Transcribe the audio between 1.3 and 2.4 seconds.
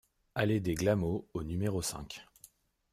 au numéro cinq